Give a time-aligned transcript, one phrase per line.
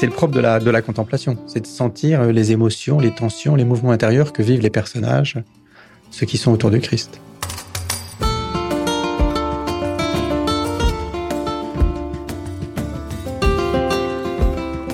[0.00, 3.56] C'est le propre de la, de la contemplation, c'est de sentir les émotions, les tensions,
[3.56, 5.42] les mouvements intérieurs que vivent les personnages,
[6.12, 7.20] ceux qui sont autour de Christ.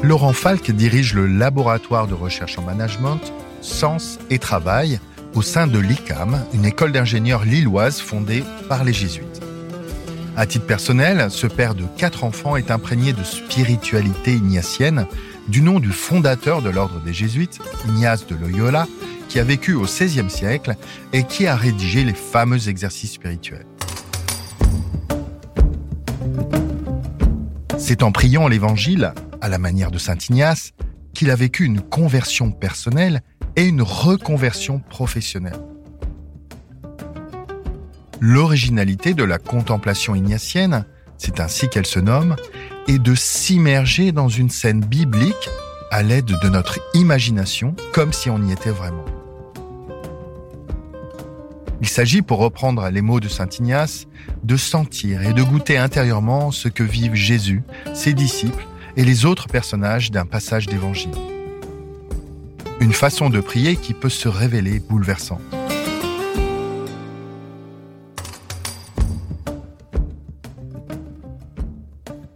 [0.05, 3.21] Laurent Falk dirige le laboratoire de recherche en management,
[3.63, 5.01] sens et travail
[5.33, 9.41] au sein de l'ICAM, une école d'ingénieurs lilloise fondée par les jésuites.
[10.37, 15.07] À titre personnel, ce père de quatre enfants est imprégné de spiritualité ignatienne
[15.49, 18.87] du nom du fondateur de l'ordre des jésuites, Ignace de Loyola,
[19.31, 20.77] qui a vécu au XVIe siècle
[21.15, 23.65] et qui a rédigé les fameux exercices spirituels.
[27.79, 29.15] C'est en priant l'Évangile,
[29.45, 30.73] à la manière de Saint Ignace,
[31.13, 33.23] qu'il a vécu une conversion personnelle
[33.55, 35.61] et une reconversion professionnelle
[38.25, 40.87] l'originalité de la contemplation ignatienne,
[41.19, 42.37] c'est ainsi qu'elle se nomme,
[42.89, 45.51] est de s'immerger dans une scène biblique
[45.91, 49.05] à l'aide de notre imagination, comme si on y était vraiment.
[51.83, 54.07] Il s'agit, pour reprendre les mots de Saint Ignace,
[54.43, 59.49] de sentir et de goûter intérieurement ce que vivent Jésus, ses disciples et les autres
[59.49, 61.15] personnages d'un passage d'évangile.
[62.81, 65.41] Une façon de prier qui peut se révéler bouleversante.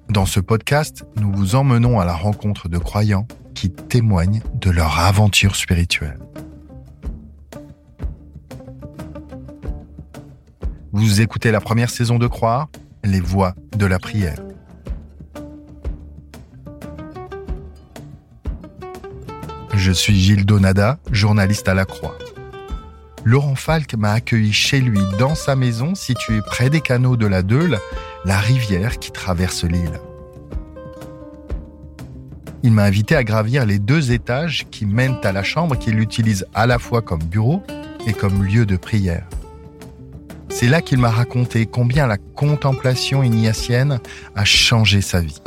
[0.08, 4.98] Dans ce podcast, nous vous emmenons à la rencontre de croyants qui témoignent de leur
[4.98, 6.18] aventure spirituelle.
[10.92, 12.68] Vous écoutez la première saison de Croire,
[13.04, 14.47] les voix de la prière.
[19.78, 22.18] Je suis Gilles Donada, journaliste à la Croix.
[23.24, 27.42] Laurent Falk m'a accueilli chez lui dans sa maison située près des canaux de la
[27.42, 27.78] Deule,
[28.26, 29.98] la rivière qui traverse l'île
[32.62, 36.46] il m'a invité à gravir les deux étages qui mènent à la chambre qu'il utilise
[36.54, 37.62] à la fois comme bureau
[38.06, 39.26] et comme lieu de prière.
[40.48, 44.00] C'est là qu'il m'a raconté combien la contemplation ignatienne
[44.34, 45.40] a changé sa vie.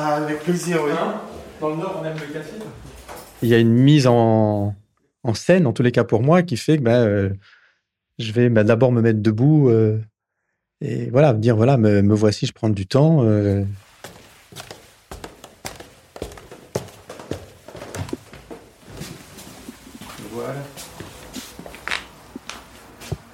[0.00, 0.92] Ah, avec plaisir, oui.
[0.92, 1.20] Hein
[1.60, 2.52] Dans le Nord, on aime le café.
[3.42, 4.74] Il y a une mise en,
[5.24, 7.30] en scène, en tous les cas pour moi, qui fait que ben, euh,
[8.20, 9.98] je vais ben, d'abord me mettre debout euh,
[10.80, 13.24] et voilà, me dire voilà, me, me voici, je prends du temps.
[13.24, 13.64] euh,
[20.32, 20.54] Voilà.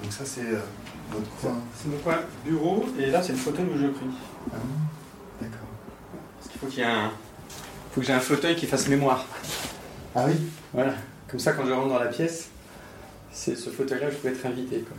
[0.03, 0.43] Donc ça, c'est
[1.11, 1.57] votre coin.
[1.75, 4.07] C'est mon coin bureau et là, c'est le fauteuil où je prie.
[4.53, 4.57] Ah.
[6.55, 7.11] Qu'il faut qu'il y ait un.
[7.93, 9.27] faut que j'ai un fauteuil qui fasse mémoire.
[10.15, 10.35] Ah oui?
[10.73, 10.95] Voilà.
[11.29, 12.49] Comme ça, quand je rentre dans la pièce,
[13.33, 14.79] c'est ce fauteuil-là que je peux être invité.
[14.83, 14.97] Quoi.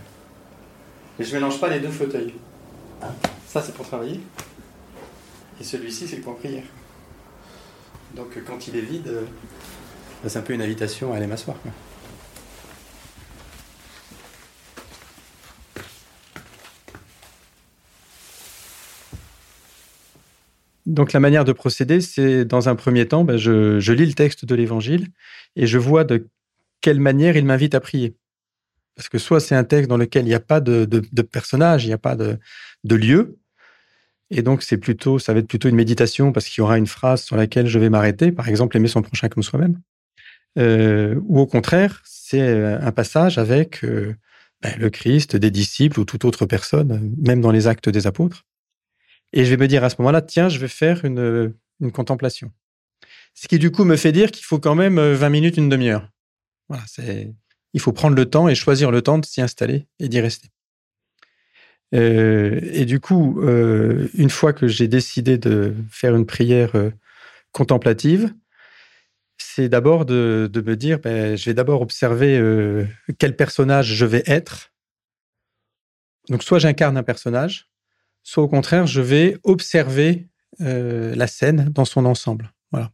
[1.17, 2.33] Et je mélange pas les deux fauteuils.
[3.01, 3.07] Ah.
[3.47, 4.19] Ça, c'est pour travailler.
[5.61, 6.65] Et celui-ci, c'est pour prière.
[8.15, 9.23] Donc, quand il est vide, euh,
[10.21, 11.55] bah, c'est un peu une invitation à aller m'asseoir.
[11.61, 11.71] quoi.
[20.85, 24.45] Donc la manière de procéder, c'est dans un premier temps, ben, je, lis le texte
[24.45, 25.07] de l'Évangile
[25.55, 26.27] et je vois de
[26.81, 28.15] quelle manière il m'invite à prier.
[28.95, 30.85] Parce que soit c'est un texte dans lequel il n'y a pas de,
[31.21, 32.37] personnage, il n'y a pas de,
[32.83, 33.37] de lieu,
[34.31, 36.87] et donc c'est plutôt, ça va être plutôt une méditation parce qu'il y aura une
[36.87, 39.79] phrase sur laquelle je vais m'arrêter, par exemple aimer son prochain comme soi-même.
[40.57, 44.15] Euh, ou au contraire, c'est euh, un passage avec euh,
[44.61, 48.45] ben, le Christ, des disciples ou toute autre personne, même dans les actes des apôtres.
[49.33, 52.51] Et je vais me dire à ce moment-là, tiens, je vais faire une, une contemplation.
[53.33, 55.69] Ce qui du coup me fait dire qu'il faut quand même euh, 20 minutes, une
[55.69, 56.09] demi-heure.
[56.69, 57.33] Voilà, c'est,
[57.73, 60.49] Il faut prendre le temps et choisir le temps de s'y installer et d'y rester.
[61.93, 66.91] Euh, et du coup, euh, une fois que j'ai décidé de faire une prière euh,
[67.51, 68.33] contemplative,
[69.37, 72.41] c'est d'abord de, de, me dire, ben, je vais d'abord observer
[73.19, 74.71] quel personnage je vais être.
[76.29, 77.69] Donc, soit j'incarne un personnage,
[78.25, 80.27] soit au contraire, je vais observer
[80.59, 82.51] la scène dans son ensemble.
[82.71, 82.91] Voilà.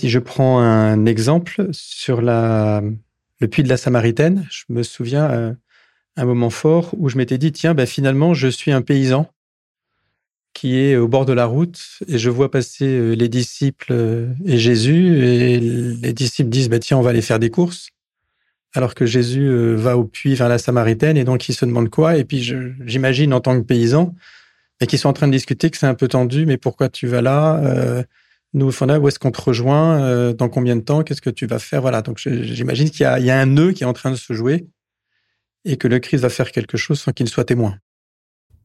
[0.00, 5.52] Si je prends un exemple sur le puits de la Samaritaine, je me souviens euh,
[6.16, 9.30] un moment fort où je m'étais dit, tiens, ben finalement, je suis un paysan
[10.52, 14.26] qui est au bord de la route et je vois passer euh, les disciples euh,
[14.44, 17.88] et Jésus et les disciples disent, ben tiens, on va aller faire des courses.
[18.74, 22.16] Alors que Jésus va au puits vers la Samaritaine et donc il se demande quoi.
[22.16, 22.40] Et puis
[22.86, 24.14] j'imagine en tant que paysan,
[24.80, 27.08] et qu'ils sont en train de discuter que c'est un peu tendu, mais pourquoi tu
[27.08, 28.04] vas là
[28.52, 31.46] nous, Fonda, où est-ce qu'on te rejoint euh, Dans combien de temps Qu'est-ce que tu
[31.46, 32.02] vas faire Voilà.
[32.02, 34.66] Donc, j'imagine qu'il y, a un nœud qui est en train de se jouer
[35.64, 37.76] et que le Christ va faire quelque chose sans qu'il soit témoin.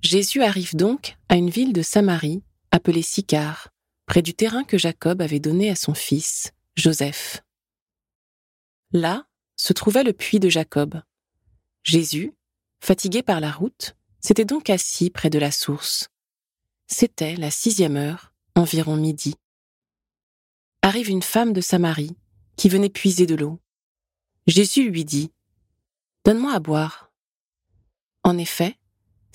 [0.05, 3.69] Jésus arrive donc à une ville de Samarie appelée Sicar,
[4.05, 7.41] près du terrain que Jacob avait donné à son fils, Joseph.
[8.91, 9.25] Là
[9.57, 11.01] se trouvait le puits de Jacob.
[11.83, 12.33] Jésus,
[12.81, 16.09] fatigué par la route, s'était donc assis près de la source.
[16.85, 19.35] C'était la sixième heure, environ midi
[20.85, 22.15] arrive une femme de Samarie
[22.57, 23.59] qui venait puiser de l'eau.
[24.45, 25.31] Jésus lui dit,
[26.23, 27.11] Donne-moi à boire.
[28.23, 28.77] En effet,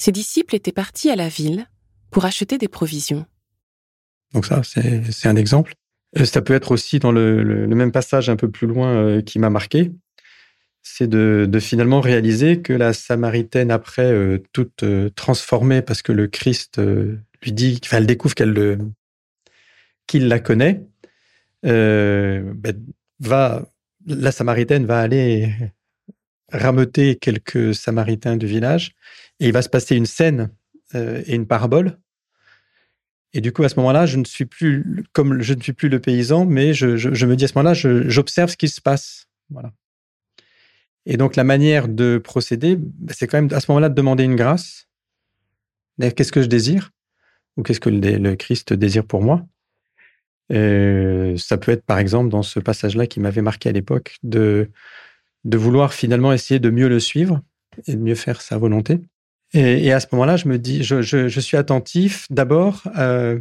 [0.00, 1.66] ses disciples étaient partis à la ville
[2.10, 3.26] pour acheter des provisions.
[4.32, 5.74] Donc ça, c'est un exemple.
[6.18, 9.38] Euh, ça peut être aussi dans le, même passage un peu plus loin euh, qui
[9.38, 9.92] m'a marqué,
[10.82, 16.80] c'est de, finalement réaliser que la Samaritaine, après, euh, toute transformée, parce que le Christ
[17.42, 18.78] lui dit, enfin, elle découvre qu'elle
[20.06, 20.82] qu'il la connaît,
[21.62, 22.86] ben,
[23.18, 23.70] va,
[24.06, 25.52] la Samaritaine va aller
[26.50, 28.94] rameuter quelques Samaritains du village
[29.40, 30.50] et il va se passer une scène
[30.94, 31.98] euh, et une parabole.
[33.32, 35.88] Et du coup, à ce moment-là, je ne suis plus comme je ne suis plus
[35.88, 36.86] le paysan, mais je,
[37.26, 39.28] me dis à ce moment-là, j'observe ce qui se passe.
[39.50, 39.72] Voilà.
[41.06, 44.24] Et donc, la manière de procéder, ben, c'est quand même à ce moment-là de demander
[44.24, 44.88] une grâce.
[46.00, 46.90] Qu'est-ce que je désire?
[47.56, 49.46] Ou qu'est-ce que le Christ désire pour moi?
[50.52, 54.70] Euh, ça peut être, par exemple, dans ce passage-là qui m'avait marqué à l'époque, de,
[55.44, 57.42] de vouloir finalement essayer de mieux le suivre
[57.86, 59.00] et de mieux faire sa volonté.
[59.52, 63.40] Et, à ce moment-là, je me dis, je, suis attentif d'abord euh,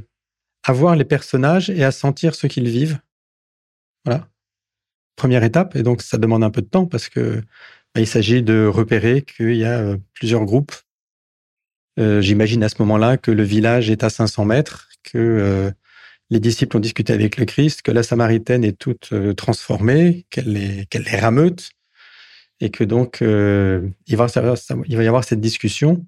[0.64, 3.00] à voir les personnages et à sentir ce qu'ils vivent.
[4.06, 4.28] Voilà.
[5.16, 5.76] Première étape.
[5.76, 7.42] Et donc, ça demande un peu de temps parce que
[7.94, 10.74] bah, il s'agit de repérer qu'il y a euh, plusieurs groupes.
[11.98, 15.74] J'imagine à ce moment-là que le village est à 500 mètres, que
[16.30, 20.56] les disciples ont discuté avec le Christ, que la Samaritaine est toute euh, transformée, qu'elle
[20.58, 21.72] est, qu'elle est rameute,
[22.60, 26.06] et que donc euh, il, va, y avoir cette discussion,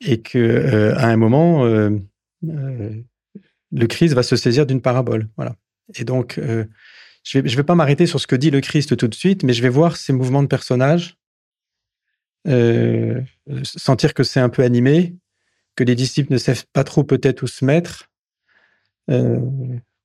[0.00, 1.64] et que euh, à un moment,
[2.42, 5.28] le Christ va se saisir d'une parabole.
[5.36, 5.56] Voilà.
[5.96, 8.96] Et donc, je ne vais, je vais pas m'arrêter sur ce que dit le Christ
[8.96, 11.16] tout de suite, mais je vais voir ces mouvements de personnages,
[13.62, 15.16] sentir que c'est un peu animé,
[15.76, 18.10] que les disciples ne savent pas trop peut-être où se mettre,
[19.10, 19.40] euh,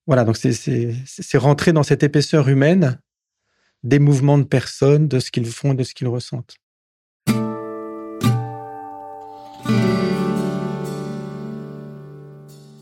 [0.08, 3.00] voilà, donc c'est rentrer dans cette épaisseur humaine
[3.86, 6.58] des mouvements de personnes, de ce qu'ils font, de ce qu'ils ressentent.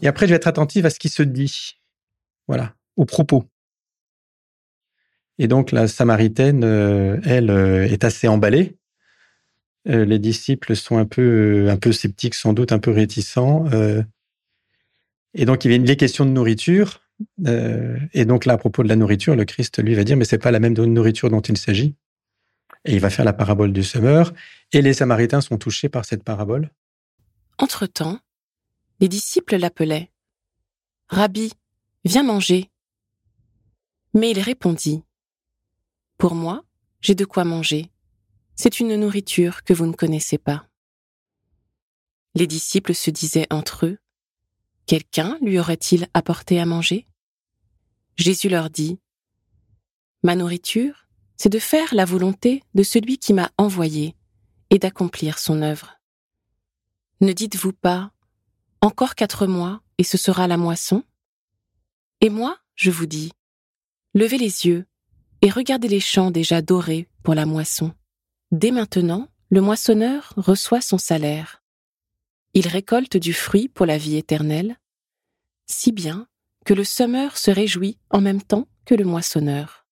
[0.02, 1.76] Et après, je vais être attentif à ce qui se dit.
[2.48, 3.46] Voilà, aux propos.
[5.40, 8.78] Et donc, la Samaritaine, euh, elle, euh, est assez emballée.
[9.86, 13.66] les disciples sont un peu, un peu sceptiques, sans doute un peu réticents.
[15.34, 17.03] Et donc, il y a question de nourriture.
[17.48, 20.26] Euh, et donc là, à propos de la nourriture, le Christ, lui, va dire, mais
[20.26, 21.96] c'est pas la même nourriture dont il s'agit.
[22.86, 24.34] Et il va faire la parabole du semeur.
[24.72, 26.72] Et les Samaritains sont touchés par cette parabole.
[27.58, 28.20] Entre-temps,
[29.00, 30.12] les disciples l'appelaient.
[31.08, 31.54] Rabbi,
[32.04, 32.70] viens manger.
[34.14, 35.04] Mais il répondit.
[36.18, 36.64] Pour moi,
[37.02, 37.90] j'ai de quoi manger.
[38.56, 40.66] C'est une nourriture que vous ne connaissez pas.
[42.36, 43.98] Les disciples se disaient entre eux,
[44.86, 47.08] Quelqu'un lui aurait-il apporté à manger?
[48.16, 49.00] Jésus leur dit,
[50.24, 54.16] Ma nourriture, c'est de faire la volonté de celui qui m'a envoyé
[54.70, 56.00] et d'accomplir son œuvre.
[57.22, 58.12] Ne dites-vous pas,
[58.82, 61.04] encore quatre mois et ce sera la moisson?
[62.22, 63.32] Et moi, je vous dis,
[64.14, 64.86] levez les yeux
[65.42, 67.94] et regardez les champs déjà dorés pour la moisson.
[68.52, 71.62] Dès maintenant, le moissonneur reçoit son salaire.
[72.54, 74.78] Il récolte du fruit pour la vie éternelle,
[75.66, 76.28] si bien
[76.66, 79.86] que le semeur se réjouit en même temps que le moissonneur.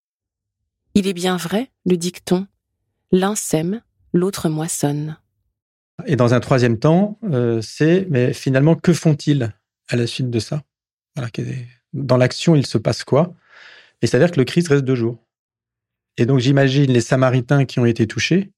[0.93, 2.47] Il est bien vrai, le dicton,
[3.11, 3.81] l'un sème,
[4.13, 5.17] l'autre moissonne.
[6.05, 9.53] Et dans un troisième temps, euh, c'est, mais finalement, que font-ils
[9.87, 10.63] à la suite de ça?
[11.93, 13.33] Dans l'action, il se passe quoi?
[14.01, 15.23] Et c'est-à-dire que le Christ reste deux jours.
[16.17, 18.51] Et donc, j'imagine les Samaritains qui ont été touchés,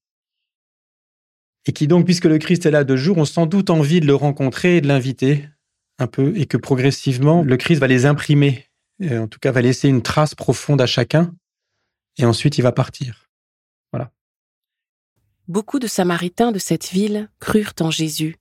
[1.66, 4.08] et qui donc, puisque le Christ est là deux jours, ont sans doute envie de
[4.08, 5.48] le rencontrer et de l'inviter
[6.08, 8.68] peu, et que progressivement, le Christ va les imprimer,
[9.02, 11.34] en tout cas va laisser une trace profonde à chacun,
[12.18, 13.30] et ensuite il va partir.
[13.92, 14.12] Voilà.
[15.48, 18.38] Beaucoup de Samaritains de cette ville crurent en Jésus,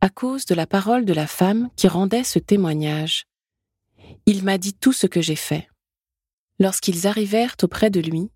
[0.00, 3.26] à cause de la parole de la femme qui rendait ce témoignage.
[4.26, 5.68] Il m'a dit tout ce que j'ai fait.
[6.58, 8.30] Lorsqu'ils arrivèrent auprès de lui,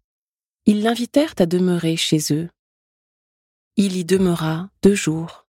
[0.66, 2.50] ils l'invitèrent à demeurer chez eux.
[3.76, 5.47] Il y demeura deux jours.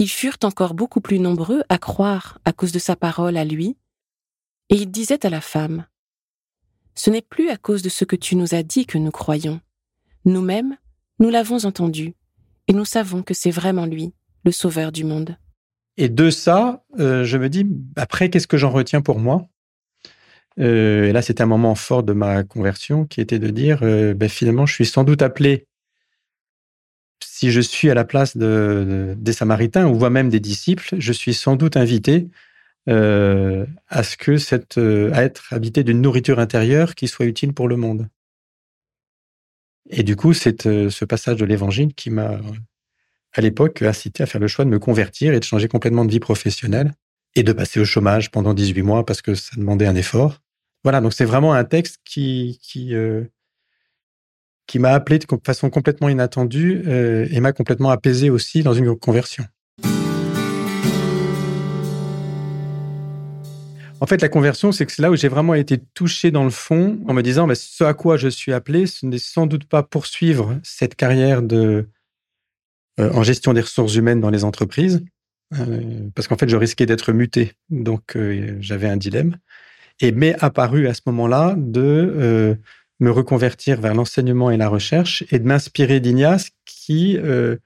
[0.00, 3.76] Ils furent encore beaucoup plus nombreux à croire à cause de sa parole à lui,
[4.70, 5.84] et il disait à la femme,
[6.94, 9.60] Ce n'est plus à cause de ce que tu nous as dit que nous croyons.
[10.24, 10.78] Nous-mêmes,
[11.18, 12.14] nous l'avons entendu,
[12.66, 15.36] et nous savons que c'est vraiment lui, le Sauveur du monde.
[15.98, 17.66] Et de ça, euh, je me dis,
[17.96, 19.48] après, qu'est-ce que j'en retiens pour moi?
[20.58, 24.14] Euh, Et là, c'était un moment fort de ma conversion qui était de dire, euh,
[24.14, 25.66] ben, finalement, je suis sans doute appelé
[27.24, 31.34] si je suis à la place des Samaritains ou voire même des disciples, je suis
[31.34, 32.28] sans doute invité
[32.88, 37.68] euh, à ce que cette, euh, être habité d'une nourriture intérieure qui soit utile pour
[37.68, 38.08] le monde.
[39.90, 42.40] Et du coup, c'est euh, ce passage de l'Évangile qui m'a,
[43.32, 46.10] à l'époque, incité à faire le choix de me convertir et de changer complètement de
[46.10, 46.94] vie professionnelle
[47.36, 50.40] et de passer au chômage pendant 18 mois parce que ça demandait un effort.
[50.82, 52.94] Voilà, donc c'est vraiment un texte qui, qui,
[54.70, 58.94] qui m'a appelé de façon complètement inattendue euh, et m'a complètement apaisé aussi dans une
[58.94, 59.44] conversion.
[64.00, 66.50] En fait, la conversion, c'est que c'est là où j'ai vraiment été touché dans le
[66.50, 69.64] fond en me disant, bah, ce à quoi je suis appelé, ce n'est sans doute
[69.64, 71.88] pas poursuivre cette carrière de,
[73.00, 75.04] euh, en gestion des ressources humaines dans les entreprises,
[75.58, 77.54] euh, parce qu'en fait, je risquais d'être muté.
[77.70, 78.16] Donc,
[78.60, 79.36] j'avais un dilemme.
[80.02, 82.56] Et m'est apparu à ce moment-là de
[83.00, 87.56] me reconvertir vers l'enseignement et la recherche et de m'inspirer d'Ignace qui euh,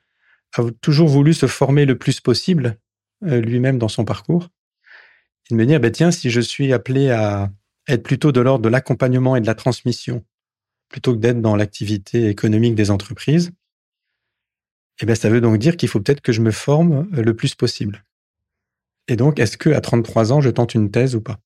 [0.57, 2.79] a toujours voulu se former le plus possible
[3.25, 4.49] euh, lui-même dans son parcours.
[5.51, 7.51] Et de me dire, bah, tiens, si je suis appelé à
[7.89, 10.25] être plutôt de l'ordre de l'accompagnement et de la transmission,
[10.89, 13.53] plutôt que d'être dans l'activité économique des entreprises,
[15.01, 17.35] eh bien, ça veut donc dire qu'il faut peut-être que je me forme euh, le
[17.35, 18.05] plus possible.
[19.09, 21.41] Et donc, est-ce que à 33 ans, je tente une thèse ou pas?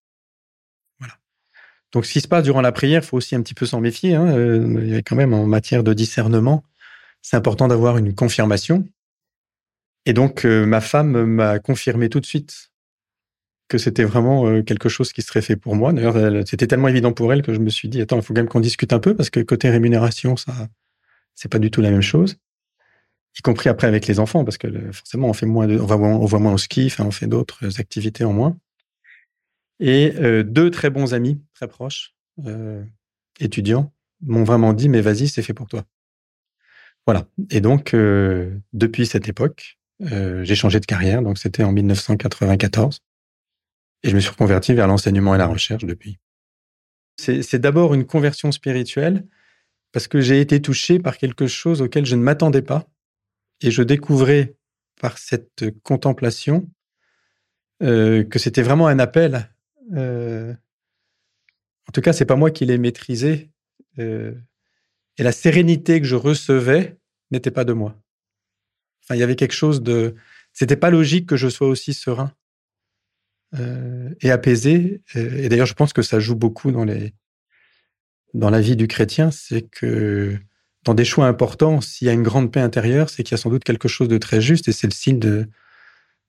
[1.93, 3.81] Donc, ce qui se passe durant la prière, il faut aussi un petit peu s'en
[3.81, 4.15] méfier.
[4.15, 4.27] Hein.
[4.29, 6.63] Euh, il y a quand même en matière de discernement,
[7.23, 8.87] c'est important d'avoir une confirmation.
[10.05, 12.71] Et donc, euh, ma femme m'a confirmé tout de suite
[13.69, 15.93] que c'était vraiment euh, quelque chose qui serait fait pour moi.
[15.93, 18.41] D'ailleurs, c'était tellement évident pour elle que je me suis dit, attends, il faut quand
[18.41, 20.69] même qu'on discute un peu parce que côté rémunération, ça,
[21.35, 22.37] c'est pas du tout la même chose.
[23.39, 26.55] Y compris après avec les enfants, parce que forcément, on fait moins on voit moins
[26.55, 28.57] au ski, enfin, on fait d'autres activités en moins.
[29.81, 32.15] Et euh, deux très bons amis, très proches,
[32.47, 32.85] euh,
[33.39, 33.93] étudiants,
[34.23, 35.85] m'ont vraiment dit, mais vas-y, c'est fait pour toi.
[37.07, 37.27] Voilà.
[37.51, 41.23] Et donc, euh, depuis cette époque, j'ai changé de carrière.
[41.23, 43.01] Donc, c'était en 1994.
[44.05, 46.19] Et je me suis reconverti vers l'enseignement et la recherche depuis.
[47.17, 49.27] C'est d'abord une conversion spirituelle
[49.91, 52.87] parce que j'ai été touché par quelque chose auquel je ne m'attendais pas.
[53.61, 54.55] Et je découvrais
[55.01, 56.71] par cette contemplation
[57.81, 59.51] que c'était vraiment un appel
[59.95, 60.53] euh,
[61.89, 63.51] en tout cas, c'est pas moi qui l'ai maîtrisé.
[63.99, 64.35] Euh,
[65.17, 66.99] et la sérénité que je recevais
[67.31, 67.97] n'était pas de moi.
[69.03, 70.15] Enfin, il y avait quelque chose de.
[70.53, 72.33] C'était pas logique que je sois aussi serein
[73.59, 75.03] euh, et apaisé.
[75.15, 77.15] Et d'ailleurs, je pense que ça joue beaucoup dans les
[78.35, 80.39] dans la vie du chrétien, c'est que
[80.85, 83.39] dans des choix importants, s'il y a une grande paix intérieure, c'est qu'il y a
[83.39, 85.47] sans doute quelque chose de très juste et c'est le signe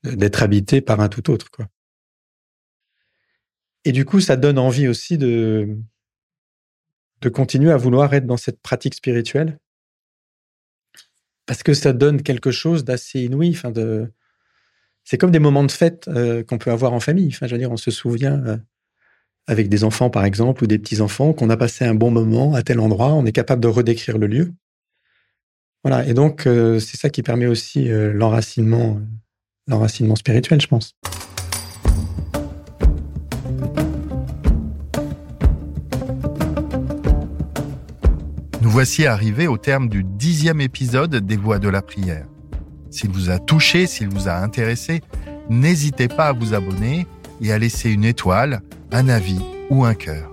[0.04, 1.68] d'être habité par un tout autre, quoi.
[3.90, 5.76] Et du coup, ça donne envie aussi de,
[7.22, 9.58] de continuer à vouloir être dans cette pratique spirituelle?
[11.48, 13.50] Parce que ça donne quelque chose d'assez inouï.
[13.50, 13.74] Enfin.
[15.06, 17.30] C'est comme des moments de fête euh, qu'on peut avoir en famille.
[17.30, 18.58] Enfin, je dire, on se souvient euh,
[19.48, 22.62] avec des enfants, par exemple, ou des petits-enfants, qu'on a passé un bon moment à
[22.62, 23.14] tel endroit.
[23.14, 24.54] On est capable de redécrire le lieu.
[25.84, 26.06] Voilà.
[26.08, 29.02] Et donc, euh, c'est ça qui permet aussi l'enracinement,
[29.66, 30.94] l'enracinement spirituel, je pense.
[38.80, 42.26] Voici arrivés au terme du dixième épisode des Voix de la prière.
[42.90, 45.02] S'il vous a touché, s'il vous a intéressé,
[45.50, 47.06] n'hésitez pas à vous abonner
[47.42, 48.62] et à laisser une étoile,
[48.94, 50.32] un avis ou un cœur.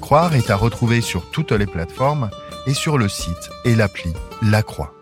[0.00, 2.30] Croire est à retrouver sur toutes les plateformes
[2.68, 4.97] et sur le site et l'appli La Croix.